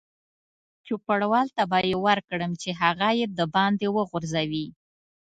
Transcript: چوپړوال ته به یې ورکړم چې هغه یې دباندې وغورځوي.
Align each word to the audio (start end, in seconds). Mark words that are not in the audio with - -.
چوپړوال 0.85 1.47
ته 1.55 1.63
به 1.71 1.79
یې 1.89 1.95
ورکړم 2.05 2.51
چې 2.61 2.69
هغه 2.81 3.09
یې 3.19 3.25
دباندې 3.39 3.87
وغورځوي. 3.95 4.67